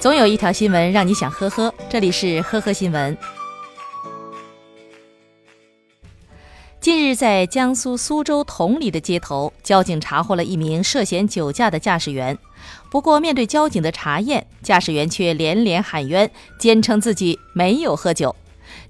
[0.00, 3.14] 总有一条新闻让你想呵呵，这里是呵呵新闻。
[6.80, 12.38] 近日，在江苏苏州同里的街头，交警查获了一名涉嫌酒驾的驾驶员。
[12.90, 18.34] 不过，面对交警的查验，驾驶员却连连喊冤，坚称自己没有喝酒。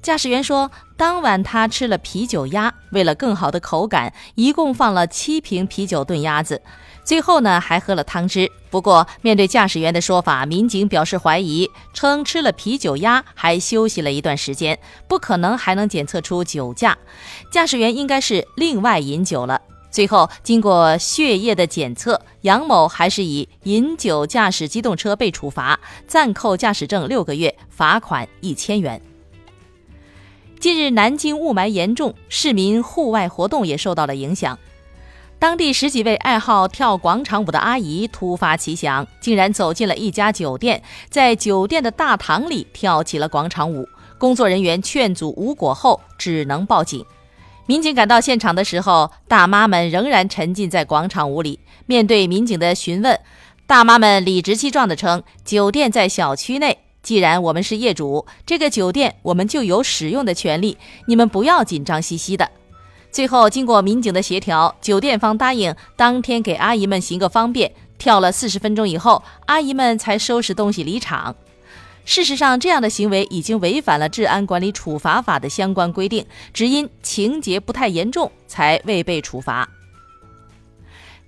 [0.02, 6.62] 驾驶员说，当晚他吃了啤酒鸭，为了更好的口感，一共放了七瓶啤酒炖鸭子。
[7.02, 8.50] 最后呢，还喝了汤汁。
[8.70, 16.96] 不过，面对驾驶员的说法，民警表示怀疑，称吃了啤酒鸭还休息了一段时间，不可能还能检测出酒驾。
[17.50, 19.60] 驾驶员应该是另外饮酒了。
[19.90, 29.02] 最后，经过血液的检测，杨某还是以饮酒驾驶机动车被处罚，暂扣驾驶证六个月，罚款一千元。
[30.60, 34.58] 近日，南京雾霾严重，市民户外活动也受到了影响。
[35.38, 43.88] 当地十几位爱好跳广场舞的阿姨突发奇想，竟然走进了一家酒店，在酒店的大堂里跳起了广场舞。
[44.18, 47.02] 工作人员劝阻无果后，只能报警。
[47.64, 51.58] 民警赶到现场的时候，大妈们仍然沉浸在广场舞里。
[51.86, 53.18] 面对民警的询问，
[53.66, 62.50] 大妈们理直气壮地称：“酒店在小区内，既然我们是业主，这个酒店我们就有使用的权利，你们不要紧张兮兮的。”
[63.10, 67.72] 最后，经过民警的协调，酒店方答应当天给阿姨们行个方便。
[67.98, 71.34] 跳了四十分钟以后，阿姨们才收拾东西离场。
[72.04, 76.24] 事实上，这样的行为已经违反了《治安管理处罚法》的相关规定，
[76.54, 79.68] 只因情节不太严重，才未被处罚。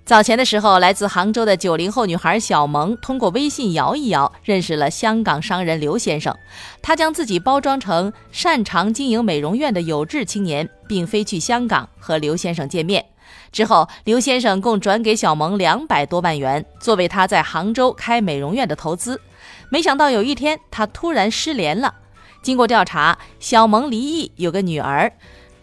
[0.05, 6.35] 早前的时候，来自杭州的九零后女孩小萌通过微信摇一摇认识了香港商人刘先生。
[6.81, 13.05] 他将自己包装成擅长经营美容院的有志青年，并飞去香港和刘先生见面。
[13.53, 19.21] 之后，刘先生共转给小萌两百多万元，作为他在杭州开美容院的投资。
[19.69, 21.93] 没想到有一天，他突然失联了。
[22.41, 25.13] 经过调查，小萌离异，有个女儿。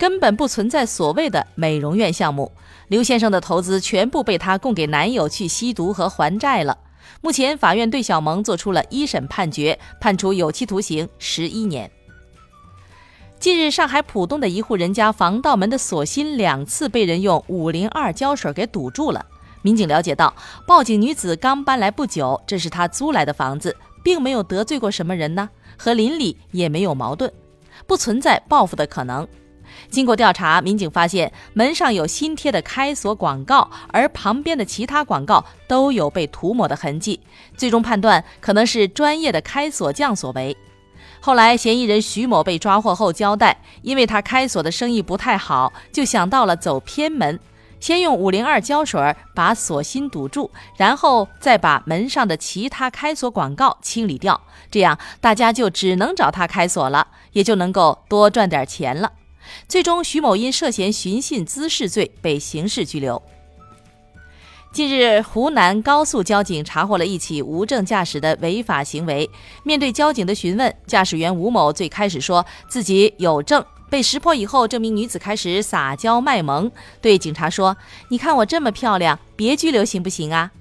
[0.00, 2.50] 根本不存在所谓的美容院项目，
[2.88, 6.78] 刘先生的投资全部被他供给男友去吸毒和还债了。
[7.20, 11.90] 目前法院对小萌做出了一审判决，判处有期徒刑十一年。
[13.38, 19.26] 近日，上海浦东的一户人家防盗门的锁芯两次被人用五零二胶水给堵住了。
[19.60, 20.34] 民警了解到，
[20.66, 27.30] 报警女子刚搬来不久，这是她租来的房子，并没有得罪过什么人呢，和邻里也没有矛盾，
[27.86, 29.28] 不存在报复的可能。
[29.88, 37.20] 经过调查，民警发现门上有新贴的开锁广告，而旁边的其他广告都有被涂抹的痕迹。
[37.56, 40.56] 最终判断可能是专业的开锁匠所为。
[41.22, 47.38] 后来，嫌疑人徐某被抓获后交代，因为他开锁的生意不太好，就想到了走偏门，
[47.78, 59.12] 先用五零二胶水把锁芯堵住，然后再把门上的其他开锁广告清理掉，这样大家就只能找他开锁了，也就能够多赚点钱了。
[59.68, 63.20] 最终，徐某因涉嫌寻衅滋事罪被刑事拘留。
[64.72, 69.28] 近日，湖南高速交警查获了一起无证驾驶的违法行为。
[69.64, 73.64] 面对交警的询问，驾驶员吴某最开始说自己有证。
[73.88, 77.76] 被识破以后，这名女子开始撒娇卖萌，对警察说
[78.10, 80.52] ：“你看我这么漂亮，别拘留行不行啊？”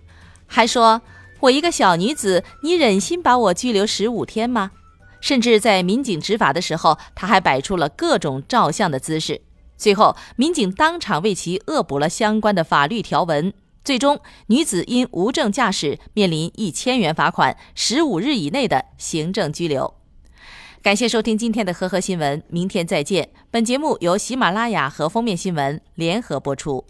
[0.47, 1.03] 还说
[1.41, 4.71] ：“我一个小女子，你忍心把我拘留十五天吗？”
[5.21, 9.41] 甚至在民警执法的时候，他还摆出了各种照相的姿势。
[9.77, 13.53] 最后，民警当场为其恶补了相关的法律条文。
[13.83, 19.95] 最终，女子因无证驾驶面临一千元罚款、十五日以内的行政拘留。
[20.81, 23.29] 感谢收听今天的呵呵新闻，明天再见。
[23.49, 26.85] 本节目由喜马拉雅和封面新闻联合播出。